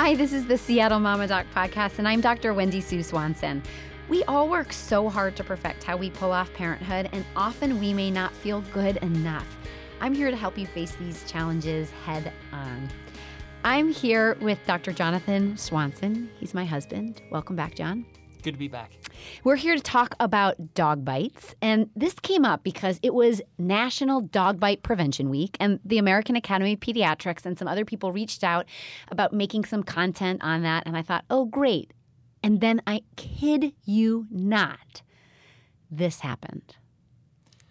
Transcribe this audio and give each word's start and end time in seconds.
Hi, 0.00 0.14
this 0.14 0.32
is 0.32 0.46
the 0.46 0.56
Seattle 0.56 1.00
Mama 1.00 1.26
Doc 1.26 1.44
podcast, 1.52 1.98
and 1.98 2.06
I'm 2.06 2.20
Dr. 2.20 2.54
Wendy 2.54 2.80
Sue 2.80 3.02
Swanson. 3.02 3.60
We 4.08 4.22
all 4.24 4.48
work 4.48 4.72
so 4.72 5.08
hard 5.08 5.34
to 5.34 5.42
perfect 5.42 5.82
how 5.82 5.96
we 5.96 6.08
pull 6.08 6.30
off 6.30 6.54
parenthood, 6.54 7.08
and 7.10 7.24
often 7.34 7.80
we 7.80 7.92
may 7.92 8.08
not 8.08 8.32
feel 8.32 8.60
good 8.72 8.98
enough. 8.98 9.58
I'm 10.00 10.14
here 10.14 10.30
to 10.30 10.36
help 10.36 10.56
you 10.56 10.66
face 10.68 10.94
these 10.94 11.28
challenges 11.28 11.90
head 12.06 12.32
on. 12.52 12.88
I'm 13.64 13.88
here 13.88 14.36
with 14.40 14.60
Dr. 14.68 14.92
Jonathan 14.92 15.56
Swanson. 15.56 16.30
He's 16.38 16.54
my 16.54 16.64
husband. 16.64 17.20
Welcome 17.32 17.56
back, 17.56 17.74
John. 17.74 18.06
Good 18.44 18.52
to 18.52 18.58
be 18.58 18.68
back. 18.68 18.92
We're 19.44 19.56
here 19.56 19.74
to 19.74 19.80
talk 19.80 20.14
about 20.20 20.74
dog 20.74 21.04
bites. 21.04 21.54
And 21.62 21.90
this 21.96 22.14
came 22.14 22.44
up 22.44 22.62
because 22.62 22.98
it 23.02 23.14
was 23.14 23.40
National 23.58 24.20
Dog 24.20 24.58
Bite 24.60 24.82
Prevention 24.82 25.30
Week, 25.30 25.56
and 25.60 25.80
the 25.84 25.98
American 25.98 26.36
Academy 26.36 26.74
of 26.74 26.80
Pediatrics 26.80 27.46
and 27.46 27.58
some 27.58 27.68
other 27.68 27.84
people 27.84 28.12
reached 28.12 28.44
out 28.44 28.66
about 29.08 29.32
making 29.32 29.64
some 29.64 29.82
content 29.82 30.42
on 30.42 30.62
that. 30.62 30.84
And 30.86 30.96
I 30.96 31.02
thought, 31.02 31.24
oh, 31.30 31.44
great. 31.44 31.92
And 32.42 32.60
then 32.60 32.80
I 32.86 33.02
kid 33.16 33.72
you 33.84 34.26
not, 34.30 35.02
this 35.90 36.20
happened. 36.20 36.76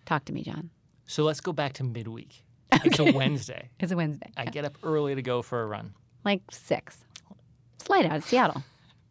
Talk 0.05 0.26
to 0.26 0.34
me, 0.34 0.44
John. 0.44 0.70
So 1.05 1.24
let's 1.24 1.41
go 1.41 1.54
back 1.54 1.74
to 1.74 1.84
midweek. 1.84 2.44
It's 2.84 3.00
a 3.00 3.12
Wednesday. 3.12 3.70
It's 3.80 3.91
a 3.91 3.96
Wednesday. 3.96 4.30
I 4.36 4.46
get 4.46 4.66
up 4.66 4.77
early 4.84 5.16
to 5.16 5.22
go 5.22 5.41
for 5.41 5.64
a 5.64 5.66
run. 5.66 5.94
Like 6.26 6.41
six. 6.52 7.05
It's 7.76 7.90
light 7.90 8.05
out 8.05 8.18
of 8.18 8.24
Seattle. 8.24 8.64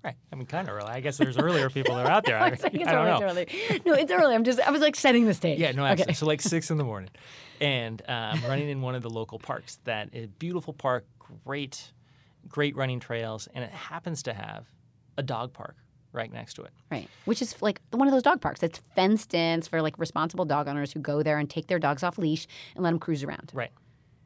Right. 0.06 0.14
I 0.32 0.36
mean, 0.36 0.46
kind 0.46 0.68
of 0.68 0.74
early. 0.74 0.88
I 0.88 1.00
guess 1.00 1.16
there's 1.18 1.36
earlier 1.36 1.68
people 1.68 1.96
that 1.96 2.06
are 2.06 2.10
out 2.12 2.24
there. 2.24 2.38
I, 2.40 2.48
It's 2.48 2.62
like, 2.62 2.74
it's 2.74 2.86
I 2.86 2.92
don't 2.92 3.06
early, 3.06 3.10
know. 3.34 3.40
it's 3.40 3.54
early. 3.70 3.80
No, 3.84 3.92
it's 3.94 4.12
early. 4.12 4.34
I'm 4.36 4.44
just, 4.44 4.60
I 4.60 4.70
was 4.70 4.80
like 4.80 4.94
setting 4.94 5.26
the 5.26 5.34
stage. 5.34 5.58
Yeah, 5.58 5.72
no, 5.72 5.84
Okay. 5.84 6.12
So 6.12 6.26
like 6.26 6.40
six 6.54 6.70
in 6.70 6.78
the 6.78 6.84
morning, 6.84 7.10
and 7.60 8.00
uh, 8.08 8.12
I'm 8.12 8.42
running 8.44 8.68
in 8.68 8.80
one 8.82 8.94
of 8.94 9.02
the 9.02 9.10
local 9.10 9.38
parks. 9.40 9.80
That 9.84 10.10
is 10.14 10.28
beautiful 10.38 10.72
park, 10.72 11.06
great, 11.44 11.92
great 12.48 12.76
running 12.76 13.00
trails, 13.00 13.48
and 13.52 13.64
it 13.64 13.70
happens 13.70 14.22
to 14.24 14.32
have 14.32 14.66
a 15.18 15.22
dog 15.24 15.52
park 15.52 15.74
right 16.12 16.32
next 16.32 16.54
to 16.54 16.62
it. 16.62 16.70
Right. 16.90 17.08
Which 17.24 17.42
is 17.42 17.60
like 17.60 17.80
one 17.90 18.06
of 18.06 18.12
those 18.14 18.22
dog 18.22 18.40
parks. 18.40 18.62
It's 18.62 18.78
fenced 18.94 19.34
in 19.34 19.62
for 19.62 19.82
like 19.82 19.98
responsible 19.98 20.44
dog 20.44 20.68
owners 20.68 20.92
who 20.92 21.00
go 21.00 21.22
there 21.22 21.38
and 21.38 21.50
take 21.50 21.66
their 21.66 21.78
dogs 21.80 22.02
off 22.04 22.16
leash 22.16 22.46
and 22.74 22.84
let 22.84 22.90
them 22.90 22.98
cruise 23.00 23.24
around. 23.24 23.50
Right. 23.52 23.72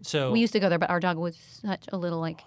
So 0.03 0.31
We 0.31 0.41
used 0.41 0.53
to 0.53 0.61
go 0.61 0.69
there, 0.69 0.78
but 0.78 0.91
our 0.91 1.00
dog 1.00 1.17
was 1.17 1.37
such 1.37 1.87
a 1.92 1.97
little 1.97 2.20
like 2.20 2.42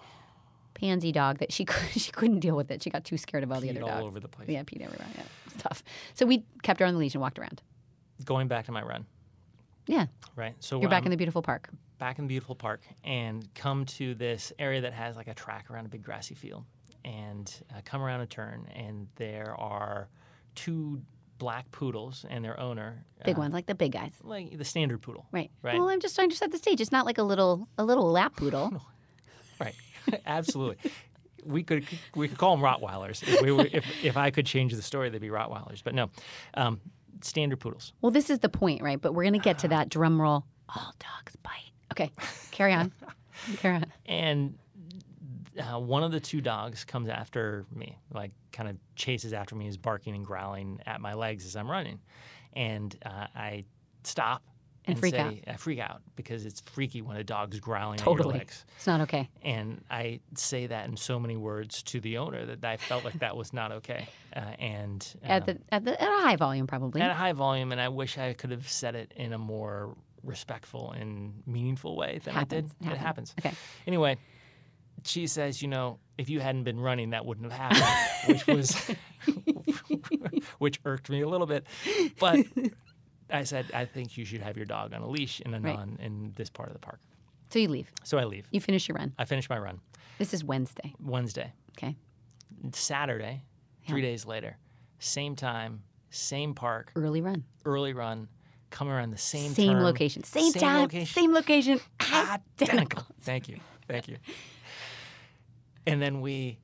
pansy 0.83 1.11
dog 1.11 1.37
that 1.39 1.51
she 1.51 1.65
could, 1.71 1.89
she 1.99 2.11
couldn't 2.11 2.39
deal 2.39 2.55
with 2.55 2.69
it. 2.71 2.83
She 2.83 2.89
got 2.89 3.03
too 3.05 3.17
scared 3.17 3.43
of 3.43 3.51
all 3.51 3.61
the 3.61 3.69
other 3.69 3.81
all 3.83 3.87
dogs. 3.89 4.03
over 4.05 4.19
the 4.19 4.27
place. 4.27 4.49
Yeah, 4.49 4.63
peed 4.63 4.81
everywhere. 4.81 5.07
Yeah, 5.15 5.23
it's 5.47 5.63
tough. 5.63 5.83
So 6.13 6.25
we 6.25 6.43
kept 6.61 6.79
her 6.79 6.85
on 6.85 6.93
the 6.93 6.99
leash 6.99 7.13
and 7.15 7.21
walked 7.21 7.39
around. 7.39 7.61
Going 8.25 8.47
back 8.47 8.65
to 8.65 8.71
my 8.71 8.81
run. 8.83 9.05
Yeah, 9.87 10.05
Right. 10.35 10.55
So 10.59 10.79
you're 10.79 10.89
back 10.89 11.01
I'm 11.01 11.07
in 11.07 11.11
the 11.11 11.17
beautiful 11.17 11.41
park. 11.41 11.69
back 11.99 12.17
in 12.17 12.25
the 12.25 12.29
beautiful 12.29 12.55
park 12.55 12.81
and 13.03 13.47
come 13.53 13.85
to 13.85 14.15
this 14.15 14.53
area 14.57 14.79
that 14.81 14.93
has 14.93 15.15
like 15.17 15.27
a 15.27 15.33
track 15.33 15.69
around 15.69 15.85
a 15.85 15.89
big 15.89 16.03
grassy 16.03 16.35
field 16.35 16.63
and 17.03 17.53
uh, 17.71 17.81
come 17.83 18.01
around 18.01 18.21
a 18.21 18.25
turn 18.25 18.65
and 18.73 19.07
there 19.15 19.53
are 19.59 20.07
two 20.55 21.01
black 21.37 21.69
poodles 21.71 22.25
and 22.29 22.45
their 22.45 22.57
owner 22.59 23.03
Big 23.25 23.35
uh, 23.37 23.39
ones, 23.41 23.53
like 23.53 23.65
the 23.65 23.75
big 23.75 23.91
guys. 23.91 24.13
like 24.23 24.57
the 24.57 24.63
standard 24.63 25.01
poodle 25.01 25.25
Right. 25.33 25.51
right 25.61 25.77
Well, 25.77 25.89
I'm 25.89 25.99
just 25.99 26.15
trying 26.15 26.29
to 26.29 26.35
set 26.35 26.51
the 26.51 26.57
stage. 26.57 26.79
It's 26.79 26.91
not 26.91 27.05
like 27.05 27.17
a 27.17 27.23
little 27.23 27.67
a 27.77 27.83
little 27.83 28.09
lap 28.09 28.37
poodle. 28.37 28.81
right 29.59 29.75
absolutely 30.25 30.77
we 31.45 31.63
could 31.63 31.85
we 32.15 32.27
could 32.27 32.37
call 32.37 32.55
them 32.55 32.63
rottweilers 32.63 33.21
if, 33.27 33.41
we 33.41 33.51
were, 33.51 33.67
if, 33.71 33.85
if 34.03 34.17
i 34.17 34.31
could 34.31 34.45
change 34.45 34.73
the 34.73 34.81
story 34.81 35.09
they'd 35.09 35.21
be 35.21 35.29
rottweilers 35.29 35.83
but 35.83 35.93
no 35.93 36.09
um, 36.53 36.79
standard 37.21 37.59
poodles 37.59 37.93
Well, 38.01 38.11
this 38.11 38.29
is 38.29 38.39
the 38.39 38.49
point, 38.49 38.81
right? 38.81 38.99
But 38.99 39.13
we're 39.13 39.23
gonna 39.23 39.39
get 39.39 39.59
to 39.59 39.67
that 39.69 39.89
drum 39.89 40.21
roll. 40.21 40.43
All 40.69 40.93
dogs 40.99 41.35
bite. 41.41 41.71
Okay, 41.91 42.11
carry 42.51 42.73
on. 42.73 42.91
carry 43.57 43.75
on. 43.75 43.85
and 44.05 44.57
uh, 45.57 45.79
one 45.79 46.03
of 46.03 46.11
the 46.11 46.19
two 46.19 46.41
dogs 46.41 46.83
comes 46.83 47.09
after 47.09 47.65
me, 47.73 47.97
like 48.11 48.31
kind 48.51 48.67
of 48.69 48.77
chases 48.95 49.33
after 49.33 49.55
me, 49.55 49.67
is 49.67 49.77
barking 49.77 50.15
and 50.15 50.25
growling 50.25 50.79
at 50.85 50.99
my 50.99 51.13
legs 51.13 51.45
as 51.45 51.55
I'm 51.55 51.69
running, 51.69 51.99
and 52.53 52.95
uh, 53.05 53.27
I 53.35 53.65
stop 54.03 54.41
And 54.85 54.99
freak 54.99 55.13
say, 55.15 55.19
out. 55.19 55.33
I 55.47 55.53
freak 55.55 55.79
out 55.79 56.01
because 56.15 56.45
it's 56.45 56.59
freaky 56.61 57.01
when 57.01 57.15
a 57.17 57.23
dog's 57.23 57.59
growling 57.59 57.99
at 58.01 58.05
your 58.05 58.17
legs, 58.17 58.65
It's 58.75 58.87
not 58.87 59.01
okay. 59.01 59.29
and 59.41 59.83
I 59.89 60.19
say 60.35 60.67
that 60.67 60.89
in 60.89 60.97
so 60.97 61.19
many 61.19 61.37
words 61.37 61.83
to 61.83 61.99
the 62.01 62.17
owner 62.17 62.45
that 62.45 62.63
I 62.65 62.77
felt 62.77 63.05
like 63.05 63.19
that 63.19 63.37
was 63.37 63.53
not 63.53 63.71
okay, 63.71 64.07
uh, 64.35 64.39
and 64.59 65.05
At 65.23 65.43
um, 65.43 65.45
the 65.69 65.73
at 65.73 65.85
the 65.85 66.01
at 66.01 66.09
a 66.09 66.21
high 66.21 66.35
volume, 66.35 66.67
probably. 66.67 67.01
at 67.01 67.11
a 67.11 67.13
high 67.13 67.33
volume, 67.33 67.71
and 67.71 67.79
I 67.79 67.89
wish 67.89 68.17
I 68.17 68.33
could 68.33 68.51
have 68.51 68.67
said 68.69 68.95
it 68.95 69.13
in 69.15 69.31
a 69.31 69.37
more 69.37 69.95
respectful 70.23 70.91
and 70.91 71.43
meaningful 71.45 71.95
way 71.95 72.19
than 72.23 72.33
Happens. 72.33 72.71
I 72.81 72.83
did. 72.85 72.93
It 72.93 72.97
happens. 72.97 73.33
Okay. 73.39 73.53
Anyway, 73.87 74.17
she 75.05 75.27
says, 75.27 75.61
you 75.61 75.67
know, 75.67 75.99
if 76.17 76.29
you 76.29 76.39
hadn't 76.39 76.63
been 76.63 76.79
running, 76.79 77.09
that 77.11 77.25
wouldn't 77.25 77.51
have 77.51 77.71
happened, 77.71 78.27
which 78.27 78.47
was, 78.47 78.91
which 80.59 80.79
irked 80.85 81.09
me 81.09 81.21
a 81.21 81.27
little 81.27 81.47
bit. 81.47 81.65
But 82.19 82.45
I 83.29 83.43
said, 83.43 83.65
I 83.73 83.85
think 83.85 84.17
you 84.17 84.25
should 84.25 84.41
have 84.41 84.57
your 84.57 84.65
dog 84.65 84.93
on 84.93 85.01
a 85.01 85.07
leash 85.07 85.39
in 85.41 85.53
a 85.53 85.59
Right. 85.59 85.75
non 85.75 85.97
in 86.01 86.33
this 86.35 86.49
part 86.49 86.69
of 86.69 86.73
the 86.73 86.79
park. 86.79 86.99
So 87.49 87.59
you 87.59 87.67
leave. 87.67 87.91
So 88.03 88.17
I 88.17 88.23
leave. 88.25 88.47
You 88.51 88.59
finish 88.61 88.87
your 88.87 88.95
run. 88.97 89.13
I 89.17 89.25
finish 89.25 89.49
my 89.49 89.57
run 89.59 89.79
This 90.17 90.33
is 90.33 90.43
Wednesday. 90.43 90.93
Wednesday, 90.99 91.51
Okay. 91.77 91.95
Saturday, 92.71 93.43
three 93.87 94.01
days 94.01 94.25
later, 94.25 94.57
same 94.99 95.35
time, 95.35 95.83
same 96.09 96.53
park, 96.53 96.91
Early 96.95 97.21
run. 97.21 97.43
early 97.65 97.93
run, 97.93 98.27
come 98.69 98.87
around 98.89 99.11
the 99.11 99.17
same 99.17 99.51
Same 99.53 99.73
term, 99.73 99.83
location. 99.83 100.23
Same, 100.23 100.53
time. 100.53 100.81
location. 100.81 101.13
Same 101.13 101.33
location. 101.33 101.79
Ah, 101.99 102.37
ah, 102.37 102.39
identical. 102.61 103.05
Thank 103.21 103.49
you. 103.49 103.59
Thank 103.87 104.07
you. 104.07 104.17
And 105.85 106.01
then 106.01 106.21
we, 106.21 106.59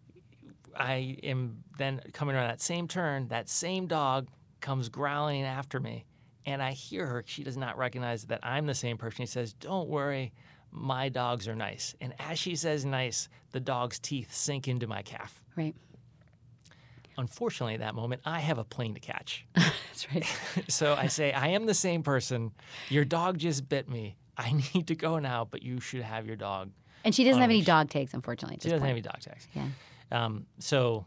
I 0.76 1.18
am 1.24 1.64
then 1.78 2.00
coming 2.14 2.36
around 2.38 2.48
that 2.48 2.62
same 2.62 2.88
turn, 2.88 3.28
that 3.28 3.50
same 3.50 3.86
dog 3.88 4.30
comes 4.62 4.88
growling 4.88 5.44
after 5.44 5.80
me. 5.82 6.06
And 6.46 6.62
I 6.62 6.72
hear 6.72 7.06
her. 7.06 7.24
She 7.28 7.44
does 7.44 7.58
not 7.58 7.78
recognize 7.78 8.26
that 8.26 8.40
I'm 8.44 8.66
the 8.66 8.76
same 8.76 8.98
person. 8.98 9.26
She 9.26 9.32
says, 9.32 9.54
Don't 9.54 9.90
worry, 9.90 10.34
my 10.72 11.10
dogs 11.10 11.48
are 11.48 11.56
nice. 11.56 11.96
And 12.02 12.14
as 12.20 12.40
she 12.40 12.56
says 12.56 12.86
nice, 12.86 13.30
the 13.52 13.60
dog's 13.60 14.00
teeth 14.00 14.34
sink 14.34 14.68
into 14.68 14.88
my 14.88 15.02
calf. 15.02 15.44
Right. 15.56 15.76
Unfortunately, 17.18 17.74
at 17.74 17.82
that 17.82 17.96
moment, 17.96 18.22
I 18.26 18.40
have 18.40 18.58
a 18.60 18.64
plane 18.64 18.94
to 18.94 19.00
catch. 19.00 19.46
That's 19.56 20.08
right. 20.14 20.26
so 20.70 20.94
I 20.94 21.08
say, 21.08 21.34
I 21.34 21.50
am 21.50 21.66
the 21.66 21.74
same 21.74 22.02
person. 22.02 22.52
Your 22.90 23.04
dog 23.04 23.38
just 23.38 23.68
bit 23.68 23.90
me. 23.90 24.16
I 24.38 24.54
need 24.74 24.88
to 24.88 24.96
go 24.96 25.20
now, 25.20 25.46
but 25.50 25.62
you 25.62 25.82
should 25.82 26.02
have 26.02 26.26
your 26.26 26.38
dog 26.38 26.72
And 27.04 27.14
she 27.14 27.26
doesn't 27.26 27.42
have 27.42 27.50
any 27.50 27.62
dog 27.62 27.90
tags, 27.90 28.14
unfortunately. 28.14 28.60
She 28.62 28.70
doesn't 28.70 28.86
have 28.86 28.92
any 28.92 29.02
dog 29.02 29.20
tags. 29.20 29.48
Yeah. 29.54 29.68
Um, 30.12 30.46
so 30.60 31.06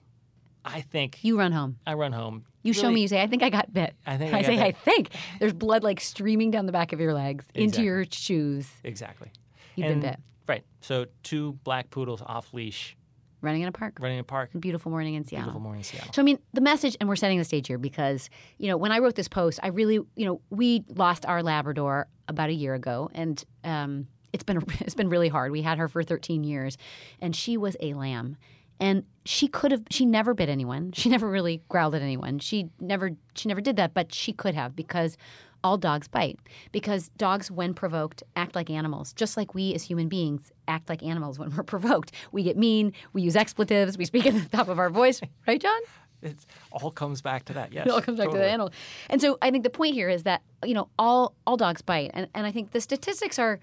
I 0.65 0.83
think 0.83 1.25
You 1.25 1.39
run 1.39 1.53
home. 1.53 1.79
I 1.87 1.95
run 1.95 2.13
home. 2.13 2.45
You 2.63 2.73
show 2.73 2.83
really- 2.83 2.95
me. 2.95 3.01
You 3.03 3.09
say, 3.09 3.23
"I 3.23 3.27
think 3.27 3.43
I 3.43 3.51
got 3.51 3.73
bit." 3.73 3.95
I 4.07 4.17
think 4.17 4.35
I 4.35 4.39
I 4.39 4.43
say, 4.43 4.57
bit. 4.57 4.63
"I 4.63 4.73
think." 4.73 5.11
There's 5.41 5.53
blood 5.53 5.83
like 5.83 6.01
streaming 6.01 6.51
down 6.51 6.67
the 6.67 6.73
back 6.73 6.93
of 6.93 7.01
your 7.01 7.15
legs 7.15 7.45
into 7.55 7.83
your 7.83 8.05
shoes. 8.11 8.69
Exactly. 8.85 9.31
You've 9.77 9.87
and, 9.89 10.01
been 10.01 10.11
bit. 10.11 10.21
Right. 10.47 10.65
So 10.81 11.07
two 11.23 11.53
black 11.65 11.91
poodles 11.91 12.23
off 12.25 12.53
leash 12.53 12.97
Running 13.41 13.63
in 13.63 13.69
a 13.69 13.73
park. 13.73 13.99
running 14.01 14.19
in 14.19 14.21
a 14.21 14.25
park. 14.25 14.51
Beautiful 14.59 14.91
morning 14.91 15.15
in 15.15 15.25
Seattle. 15.25 15.47
Beautiful 15.47 15.61
morning 15.61 15.81
in 15.81 15.85
Seattle. 15.85 16.13
So 16.13 16.23
I 16.23 16.25
mean, 16.25 16.39
the 16.53 16.61
message, 16.61 16.97
and 17.01 17.09
we're 17.09 17.17
setting 17.17 17.39
the 17.39 17.45
stage 17.45 17.67
here 17.67 17.79
because 17.79 18.31
you 18.59 18.69
know 18.69 18.77
when 18.77 18.93
I 18.93 19.01
wrote 19.01 19.17
this 19.17 19.27
post, 19.29 19.59
I 19.63 19.69
really, 19.69 19.95
you 20.15 20.27
know, 20.27 20.41
we 20.51 20.85
lost 20.89 21.27
our 21.27 21.43
Labrador 21.43 22.07
about 22.29 22.51
a 22.51 22.53
year 22.53 22.75
ago, 22.75 23.11
and 23.15 23.43
um, 23.65 24.07
it's 24.33 24.45
been 24.45 24.63
it's 24.81 24.95
been 24.95 25.09
really 25.09 25.29
hard. 25.29 25.51
We 25.51 25.63
had 25.63 25.79
her 25.79 25.89
for 25.89 26.05
13 26.05 26.45
years, 26.45 26.79
and 27.21 27.35
she 27.35 27.57
was 27.57 27.77
a 27.81 27.95
lamb, 27.95 28.37
and 28.81 29.05
she 29.25 29.47
could 29.47 29.71
have, 29.71 29.83
she 29.91 30.05
never 30.05 30.35
bit 30.35 30.49
anyone. 30.49 30.93
She 30.93 31.09
never 31.09 31.29
really 31.29 31.63
growled 31.69 31.95
at 31.95 32.03
anyone. 32.03 32.39
She 32.39 32.71
never, 32.81 33.11
she 33.35 33.49
never 33.49 33.61
did 33.61 33.77
that, 33.77 33.95
but 33.95 34.13
she 34.15 34.33
could 34.33 34.55
have 34.55 34.75
because 34.75 35.17
all 35.65 35.77
dogs 35.79 36.09
bite. 36.09 36.39
Because 36.73 37.11
dogs, 37.11 37.51
when 37.51 37.75
provoked, 37.75 38.23
act 38.37 38.55
like 38.55 38.71
animals, 38.71 39.13
just 39.13 39.37
like 39.37 39.55
we 39.55 39.75
as 39.75 39.83
human 39.83 40.09
beings 40.09 40.51
act 40.69 40.89
like 40.89 41.03
animals 41.03 41.39
when 41.39 41.55
we're 41.55 41.63
provoked. 41.75 42.13
We 42.33 42.43
get 42.43 42.57
mean, 42.57 42.93
we 43.13 43.23
use 43.23 43.37
expletives, 43.37 43.97
we 43.97 44.05
speak 44.05 44.27
at 44.27 44.35
the 44.35 44.49
top 44.49 44.69
of 44.69 44.79
our 44.79 44.91
voice, 44.91 45.21
right, 45.47 45.61
John? 45.61 45.81
It 46.23 46.37
all 46.71 46.93
comes 46.93 47.21
back 47.21 47.45
to 47.47 47.53
that. 47.55 47.73
Yes. 47.73 47.87
It 47.87 47.91
all 47.91 48.01
comes 48.01 48.19
back 48.19 48.27
to 48.27 48.33
totally. 48.33 48.47
the 48.47 48.53
animal. 48.53 48.73
And 49.11 49.21
so 49.21 49.39
I 49.43 49.51
think 49.51 49.65
the 49.65 49.71
point 49.71 49.95
here 49.95 50.09
is 50.09 50.23
that, 50.23 50.43
you 50.65 50.73
know, 50.73 50.89
all 50.97 51.35
all 51.49 51.57
dogs 51.57 51.83
bite. 51.83 52.13
And 52.15 52.29
and 52.33 52.47
I 52.47 52.53
think 52.53 52.71
the 52.71 52.81
statistics 52.81 53.41
are 53.41 53.59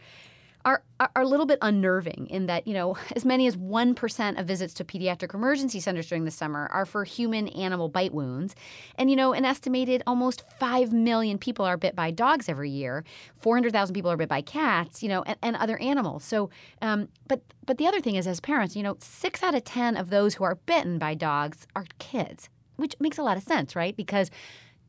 are 0.69 0.83
are 1.15 1.21
a 1.23 1.25
little 1.25 1.45
bit 1.45 1.57
unnerving 1.61 2.27
in 2.29 2.45
that, 2.47 2.67
you 2.67 2.73
know, 2.73 2.97
as 3.15 3.23
many 3.23 3.47
as 3.47 3.55
1% 3.55 4.39
of 4.39 4.45
visits 4.45 4.73
to 4.75 4.83
pediatric 4.83 5.33
emergency 5.33 5.79
centers 5.79 6.07
during 6.07 6.25
the 6.25 6.31
summer 6.31 6.67
are 6.71 6.85
for 6.85 7.05
human 7.05 7.47
animal 7.49 7.87
bite 7.87 8.13
wounds. 8.13 8.53
And 8.95 9.09
you 9.09 9.15
know, 9.15 9.33
an 9.33 9.45
estimated 9.45 10.03
almost 10.05 10.43
5 10.59 10.91
million 10.93 11.37
people 11.37 11.65
are 11.65 11.77
bit 11.77 11.95
by 11.95 12.11
dogs 12.11 12.49
every 12.49 12.69
year. 12.69 13.03
400,000 13.39 13.93
people 13.93 14.11
are 14.11 14.17
bit 14.17 14.29
by 14.29 14.41
cats, 14.41 15.01
you 15.01 15.09
know, 15.09 15.23
and, 15.23 15.37
and 15.41 15.55
other 15.55 15.79
animals. 15.79 16.23
So 16.23 16.49
um 16.81 17.09
but 17.27 17.41
but 17.65 17.77
the 17.77 17.87
other 17.87 18.01
thing 18.01 18.15
is 18.15 18.27
as 18.27 18.39
parents, 18.39 18.75
you 18.75 18.83
know, 18.83 18.97
6 18.99 19.43
out 19.43 19.55
of 19.55 19.63
10 19.63 19.97
of 19.97 20.09
those 20.09 20.35
who 20.35 20.43
are 20.43 20.55
bitten 20.55 20.99
by 20.99 21.15
dogs 21.15 21.65
are 21.75 21.85
kids, 21.97 22.49
which 22.75 22.95
makes 22.99 23.17
a 23.17 23.23
lot 23.23 23.37
of 23.37 23.43
sense, 23.43 23.75
right? 23.75 23.95
Because 23.95 24.29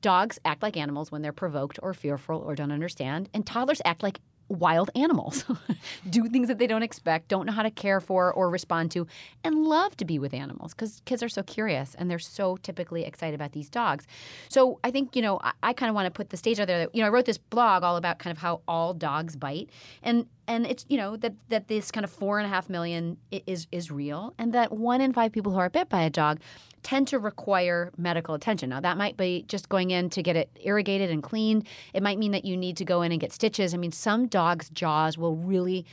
dogs 0.01 0.39
act 0.45 0.63
like 0.63 0.77
animals 0.77 1.13
when 1.13 1.23
they're 1.23 1.33
provoked 1.33 1.79
or 1.83 1.95
fearful 1.95 2.39
or 2.39 2.55
don't 2.55 2.73
understand, 2.73 3.29
and 3.35 3.47
toddlers 3.47 3.83
act 3.85 4.03
like 4.03 4.21
wild 4.51 4.91
animals, 4.95 5.45
do 6.11 6.29
things 6.29 6.49
that 6.49 6.59
they 6.59 6.67
don't 6.67 6.83
expect, 6.83 7.29
don't 7.29 7.47
know 7.47 7.53
how 7.53 7.63
to 7.63 7.71
care 7.71 8.01
for 8.01 8.33
or 8.33 8.51
respond 8.51 8.91
to, 8.91 9.07
and 9.45 9.65
love 9.65 9.97
to 9.97 10.05
be 10.05 10.19
with 10.19 10.35
animals 10.35 10.75
because 10.75 11.01
kids 11.05 11.23
are 11.23 11.29
so 11.29 11.43
curious 11.43 11.95
and 11.95 12.11
they're 12.11 12.19
so 12.19 12.57
typically 12.59 13.05
excited 13.05 13.35
about 13.35 13.53
these 13.53 13.71
dogs. 13.71 14.07
So 14.49 14.81
I 14.85 14.91
think, 14.91 15.15
you 15.15 15.23
know, 15.23 15.39
I, 15.43 15.53
I 15.63 15.73
kind 15.73 15.89
of 15.89 15.95
want 15.95 16.07
to 16.07 16.11
put 16.11 16.31
the 16.31 16.37
stage 16.37 16.59
out 16.61 16.67
there 16.67 16.81
that, 16.81 16.95
you 16.95 17.01
know, 17.01 17.07
I 17.07 17.11
wrote 17.11 17.25
this 17.25 17.39
blog 17.39 17.83
all 17.83 17.97
about 17.97 18.19
kind 18.19 18.37
of 18.37 18.43
how 18.43 18.61
all 18.67 18.93
dogs 18.93 19.37
bite. 19.37 19.71
And 20.03 20.27
and 20.51 20.67
it's 20.67 20.85
you 20.89 20.99
know 20.99 21.17
that 21.17 21.35
that 21.49 21.69
this 21.69 21.91
kind 21.93 22.03
of 22.05 22.11
four 22.11 22.41
and 22.41 22.47
a 22.47 22.49
half 22.49 22.69
million 22.69 23.17
is 23.31 23.69
is 23.71 23.91
real, 23.91 24.35
and 24.37 24.53
that 24.53 24.73
one 24.73 25.01
in 25.01 25.13
five 25.13 25.31
people 25.31 25.53
who 25.53 25.59
are 25.59 25.71
bit 25.71 25.89
by 25.89 26.03
a 26.03 26.11
dog 26.11 26.41
tend 26.83 27.07
to 27.09 27.19
require 27.19 27.93
medical 27.97 28.35
attention. 28.35 28.71
Now, 28.71 28.81
that 28.81 28.97
might 28.97 29.17
be 29.17 29.45
just 29.47 29.69
going 29.69 29.91
in 29.91 30.11
to 30.11 30.23
get 30.23 30.35
it 30.35 30.51
irrigated 30.63 31.11
and 31.11 31.23
cleaned. 31.23 31.69
It 31.95 32.03
might 32.03 32.19
mean 32.19 32.33
that 32.33 32.45
you 32.45 32.57
need 32.57 32.77
to 32.79 32.85
go 32.85 33.03
in 33.03 33.13
and 33.13 33.21
get 33.21 33.33
stitches. 33.33 33.75
I 33.75 33.77
mean, 33.77 33.93
some 33.93 34.27
dogs' 34.27 34.71
jaws 34.71 35.17
will 35.17 35.37
really 35.37 35.87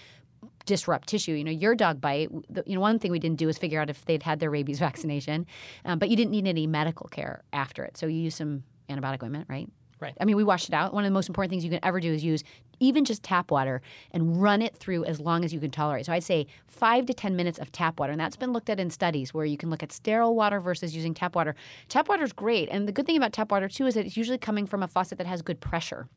disrupt 0.66 1.08
tissue. 1.08 1.34
You 1.34 1.44
know, 1.44 1.52
your 1.52 1.76
dog 1.76 2.02
bite. 2.02 2.32
You 2.66 2.76
know, 2.76 2.82
one 2.82 2.98
thing 2.98 3.12
we 3.12 3.20
didn't 3.20 3.38
do 3.38 3.48
is 3.50 3.60
figure 3.60 3.80
out 3.80 3.92
if 3.92 4.06
they'd 4.06 4.24
had 4.24 4.40
their 4.40 4.50
rabies 4.50 4.80
vaccination, 4.90 5.46
um, 5.86 6.00
but 6.00 6.10
you 6.10 6.16
didn't 6.16 6.32
need 6.32 6.48
any 6.48 6.66
medical 6.66 7.08
care 7.10 7.44
after 7.54 7.84
it. 7.84 7.96
So 7.96 8.08
you 8.08 8.20
use 8.20 8.36
some 8.36 8.64
antibiotic 8.90 9.22
ointment, 9.22 9.48
right? 9.50 9.70
Right. 10.00 10.16
I 10.22 10.26
mean, 10.26 10.36
we 10.36 10.44
washed 10.44 10.70
it 10.70 10.76
out. 10.76 10.94
One 10.94 11.04
of 11.04 11.10
the 11.10 11.14
most 11.14 11.28
important 11.28 11.50
things 11.50 11.64
you 11.64 11.72
can 11.72 11.84
ever 11.84 12.00
do 12.00 12.14
is 12.14 12.24
use 12.24 12.44
even 12.80 13.04
just 13.04 13.24
tap 13.24 13.50
water 13.50 13.82
and 14.12 14.40
run 14.42 14.62
it 14.62 14.76
through 14.76 15.06
as 15.06 15.20
long 15.20 15.44
as 15.44 15.52
you 15.52 15.60
can 15.60 15.72
tolerate. 15.72 16.06
So 16.06 16.14
I'd 16.14 16.24
say 16.24 16.46
five 16.68 17.08
to 17.08 17.14
10 17.14 17.36
minutes 17.36 17.58
of 17.58 17.72
tap 17.72 18.00
water. 18.00 18.12
And 18.12 18.22
that's 18.22 18.36
been 18.36 18.54
looked 18.54 18.70
at 18.70 18.80
in 18.80 18.92
studies 18.92 19.34
where 19.34 19.46
you 19.46 19.58
can 19.58 19.72
look 19.72 19.82
at 19.82 19.92
sterile 19.92 20.36
water 20.36 20.60
versus 20.60 20.96
using 20.96 21.16
tap 21.16 21.36
water. 21.36 21.56
Tap 21.90 22.10
water 22.10 22.24
is 22.24 22.34
great. 22.34 22.70
And 22.70 22.88
the 22.88 22.92
good 22.92 23.08
thing 23.08 23.18
about 23.18 23.34
tap 23.34 23.52
water, 23.52 23.68
too, 23.68 23.88
is 23.88 23.96
that 23.96 24.06
it's 24.06 24.18
usually 24.18 24.38
coming 24.38 24.68
from 24.68 24.84
a 24.84 24.88
faucet 24.88 25.18
that 25.18 25.28
has 25.28 25.42
good 25.42 25.60
pressure 25.60 26.08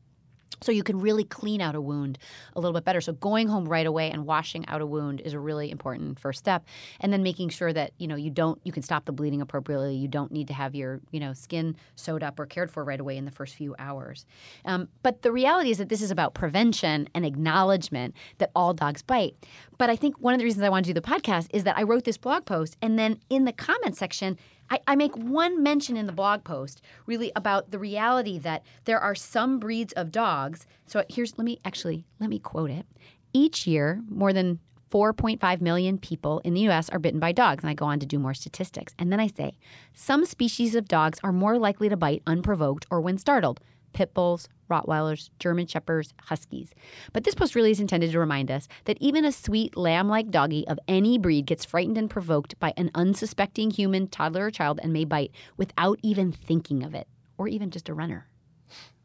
so 0.61 0.71
you 0.71 0.83
can 0.83 0.99
really 0.99 1.23
clean 1.23 1.61
out 1.61 1.75
a 1.75 1.81
wound 1.81 2.17
a 2.55 2.59
little 2.59 2.73
bit 2.73 2.83
better. 2.83 3.01
So 3.01 3.13
going 3.13 3.47
home 3.47 3.67
right 3.67 3.85
away 3.85 4.11
and 4.11 4.25
washing 4.25 4.65
out 4.67 4.81
a 4.81 4.85
wound 4.85 5.21
is 5.21 5.33
a 5.33 5.39
really 5.39 5.71
important 5.71 6.19
first 6.19 6.39
step. 6.39 6.65
And 6.99 7.11
then 7.11 7.23
making 7.23 7.49
sure 7.49 7.73
that 7.73 7.91
you 7.97 8.07
know 8.07 8.15
you 8.15 8.29
don't 8.29 8.59
you 8.63 8.71
can 8.71 8.83
stop 8.83 9.05
the 9.05 9.11
bleeding 9.11 9.41
appropriately. 9.41 9.95
You 9.95 10.07
don't 10.07 10.31
need 10.31 10.47
to 10.47 10.53
have 10.53 10.75
your 10.75 10.99
you 11.11 11.19
know 11.19 11.33
skin 11.33 11.75
sewed 11.95 12.23
up 12.23 12.39
or 12.39 12.45
cared 12.45 12.71
for 12.71 12.83
right 12.83 12.99
away 12.99 13.17
in 13.17 13.25
the 13.25 13.31
first 13.31 13.55
few 13.55 13.75
hours. 13.79 14.25
Um, 14.65 14.87
but 15.03 15.21
the 15.21 15.31
reality 15.31 15.71
is 15.71 15.77
that 15.77 15.89
this 15.89 16.01
is 16.01 16.11
about 16.11 16.33
prevention 16.33 17.07
and 17.15 17.25
acknowledgement 17.25 18.15
that 18.37 18.51
all 18.55 18.73
dogs 18.73 19.01
bite. 19.01 19.35
But 19.77 19.89
i 19.89 19.95
think 19.95 20.15
one 20.19 20.35
of 20.35 20.39
the 20.39 20.43
reasons 20.43 20.63
i 20.63 20.69
wanted 20.69 20.85
to 20.85 20.93
do 20.93 21.01
the 21.01 21.07
podcast 21.07 21.47
is 21.51 21.63
that 21.63 21.75
i 21.75 21.81
wrote 21.81 22.03
this 22.03 22.17
blog 22.17 22.45
post 22.45 22.77
and 22.83 22.99
then 22.99 23.19
in 23.31 23.45
the 23.45 23.51
comment 23.51 23.97
section 23.97 24.37
I, 24.71 24.79
I 24.87 24.95
make 24.95 25.15
one 25.17 25.61
mention 25.61 25.97
in 25.97 26.07
the 26.07 26.13
blog 26.13 26.45
post 26.45 26.81
really 27.05 27.31
about 27.35 27.71
the 27.71 27.77
reality 27.77 28.39
that 28.39 28.63
there 28.85 28.99
are 28.99 29.13
some 29.13 29.59
breeds 29.59 29.91
of 29.93 30.11
dogs. 30.11 30.65
So 30.87 31.03
here's, 31.09 31.37
let 31.37 31.43
me 31.43 31.59
actually, 31.65 32.05
let 32.19 32.29
me 32.29 32.39
quote 32.39 32.71
it. 32.71 32.85
Each 33.33 33.67
year, 33.67 34.01
more 34.09 34.31
than 34.31 34.59
4.5 34.89 35.61
million 35.61 35.97
people 35.97 36.39
in 36.39 36.53
the 36.53 36.67
US 36.69 36.89
are 36.89 36.99
bitten 36.99 37.19
by 37.19 37.33
dogs. 37.33 37.63
And 37.63 37.69
I 37.69 37.73
go 37.73 37.85
on 37.85 37.99
to 37.99 38.05
do 38.05 38.17
more 38.17 38.33
statistics. 38.33 38.95
And 38.97 39.11
then 39.11 39.19
I 39.19 39.27
say, 39.27 39.57
some 39.93 40.25
species 40.25 40.73
of 40.73 40.87
dogs 40.87 41.19
are 41.21 41.33
more 41.33 41.59
likely 41.59 41.89
to 41.89 41.97
bite 41.97 42.23
unprovoked 42.25 42.85
or 42.89 43.01
when 43.01 43.17
startled 43.17 43.59
pit 43.93 44.13
bulls, 44.13 44.47
Rottweilers, 44.69 45.29
German 45.39 45.67
Shepherds, 45.67 46.13
Huskies. 46.23 46.73
But 47.13 47.25
this 47.25 47.35
post 47.35 47.55
really 47.55 47.71
is 47.71 47.79
intended 47.79 48.11
to 48.11 48.19
remind 48.19 48.49
us 48.49 48.67
that 48.85 48.97
even 49.01 49.25
a 49.25 49.31
sweet 49.31 49.75
lamb 49.75 50.07
like 50.07 50.31
doggy 50.31 50.67
of 50.67 50.79
any 50.87 51.17
breed 51.17 51.45
gets 51.45 51.65
frightened 51.65 51.97
and 51.97 52.09
provoked 52.09 52.57
by 52.59 52.73
an 52.77 52.89
unsuspecting 52.95 53.71
human, 53.71 54.07
toddler, 54.07 54.45
or 54.45 54.51
child 54.51 54.79
and 54.81 54.93
may 54.93 55.05
bite 55.05 55.31
without 55.57 55.99
even 56.01 56.31
thinking 56.31 56.83
of 56.83 56.95
it, 56.95 57.07
or 57.37 57.47
even 57.47 57.69
just 57.69 57.89
a 57.89 57.93
runner. 57.93 58.27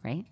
Right? 0.04 0.24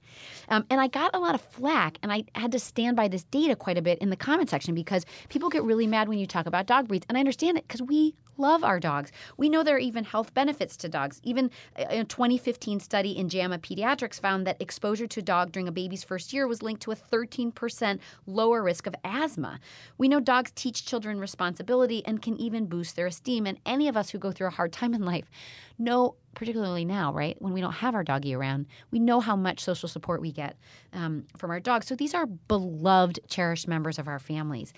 Um, 0.49 0.65
and 0.71 0.81
I 0.81 0.87
got 0.87 1.17
a 1.17 1.19
lot 1.19 1.35
of 1.35 1.41
flack, 1.41 1.99
and 2.01 2.13
I 2.13 2.25
had 2.37 2.53
to 2.53 2.61
stand 2.61 2.97
by 2.97 3.09
this 3.09 3.25
data 3.25 3.57
quite 3.57 3.77
a 3.77 3.83
bit 3.83 3.99
in 3.99 4.11
the 4.11 4.17
comment 4.17 4.49
section 4.49 4.73
because 4.73 5.05
people 5.29 5.49
get 5.49 5.65
really 5.65 5.89
mad 5.89 6.09
when 6.09 6.19
you 6.19 6.29
talk 6.29 6.47
about 6.47 6.67
dog 6.67 6.87
breeds. 6.87 7.05
And 7.09 7.19
I 7.19 7.21
understand 7.21 7.59
it 7.59 7.67
because 7.67 7.83
we 7.83 8.15
love 8.37 8.65
our 8.65 8.81
dogs. 8.81 9.13
We 9.37 9.49
know 9.49 9.63
there 9.63 9.77
are 9.77 9.81
even 9.81 10.05
health 10.05 10.35
benefits 10.35 10.77
to 10.79 10.89
dogs. 10.89 11.21
Even 11.23 11.51
a 11.77 12.05
2015 12.05 12.81
study 12.81 13.17
in 13.17 13.29
JAMA 13.29 13.59
Pediatrics 13.59 14.21
found 14.21 14.47
that 14.47 14.61
exposure 14.61 15.07
to 15.07 15.21
a 15.21 15.23
dog 15.23 15.53
during 15.53 15.69
a 15.69 15.73
baby's 15.73 16.05
first 16.05 16.33
year 16.33 16.47
was 16.47 16.63
linked 16.63 16.83
to 16.83 16.93
a 16.93 16.97
13% 16.97 17.99
lower 18.27 18.63
risk 18.63 18.87
of 18.87 18.95
asthma. 19.05 19.61
We 19.99 20.09
know 20.09 20.21
dogs 20.21 20.53
teach 20.55 20.85
children 20.85 21.21
responsibility 21.21 22.05
and 22.07 22.23
can 22.23 22.37
even 22.37 22.67
boost 22.67 22.97
their 22.97 23.07
esteem. 23.07 23.47
And 23.47 23.59
any 23.67 23.89
of 23.89 23.97
us 23.97 24.11
who 24.11 24.19
go 24.19 24.33
through 24.33 24.49
a 24.49 24.51
hard 24.51 24.73
time 24.73 24.95
in 24.95 25.05
life 25.05 25.31
know, 25.79 26.17
particularly 26.35 26.85
now, 26.85 27.13
right, 27.13 27.41
when 27.41 27.53
we 27.53 27.61
don't 27.61 27.73
have 27.73 27.95
our 27.95 28.05
doggy 28.05 28.35
around, 28.35 28.67
we 28.91 28.99
know 28.99 29.21
how 29.21 29.37
much 29.37 29.61
social 29.61 29.89
support 29.89 30.21
we 30.21 30.33
get 30.33 30.57
um, 30.93 31.25
from 31.37 31.51
our 31.51 31.61
dogs. 31.61 31.87
So 31.87 31.95
these 31.95 32.15
are 32.15 32.27
beloved, 32.27 33.21
cherished 33.29 33.69
members 33.69 33.99
of 33.99 34.09
our 34.09 34.19
families. 34.19 34.73